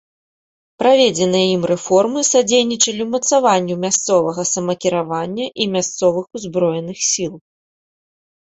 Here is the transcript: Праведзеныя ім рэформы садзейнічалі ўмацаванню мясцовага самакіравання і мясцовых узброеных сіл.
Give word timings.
Праведзеныя 0.83 1.47
ім 1.55 1.63
рэформы 1.71 2.19
садзейнічалі 2.29 3.01
ўмацаванню 3.07 3.75
мясцовага 3.85 4.41
самакіравання 4.53 5.45
і 5.51 5.63
мясцовых 5.77 6.25
узброеных 6.41 6.97
сіл. 7.11 7.33